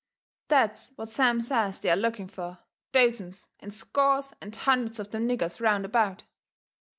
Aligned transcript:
That's 0.47 0.93
what 0.95 1.11
Sam 1.11 1.41
says 1.41 1.77
they 1.77 1.91
are 1.91 1.95
looking 1.95 2.25
fur, 2.27 2.57
dozens 2.91 3.45
and 3.59 3.71
scores 3.71 4.33
and 4.41 4.55
hundreds 4.55 4.97
of 4.99 5.11
them 5.11 5.27
niggers 5.27 5.61
round 5.61 5.85
about. 5.85 6.23